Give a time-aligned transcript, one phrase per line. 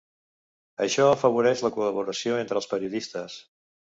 [0.85, 3.37] Això afavoreix la col·laboració entre els periodistes.